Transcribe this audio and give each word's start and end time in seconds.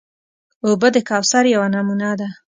اوبه 0.65 0.87
د 0.95 0.97
کوثر 1.09 1.43
یوه 1.55 1.67
نمونه 1.75 2.09
ده. 2.19 2.29